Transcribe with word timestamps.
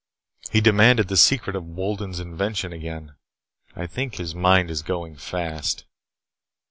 He 0.49 0.61
demanded 0.61 1.09
the 1.09 1.15
secret 1.15 1.55
of 1.55 1.63
Wolden's 1.63 2.19
invention 2.19 2.73
again. 2.73 3.13
I 3.75 3.85
think 3.85 4.15
his 4.15 4.33
mind 4.33 4.71
is 4.71 4.81
going 4.81 5.15
fast." 5.17 5.85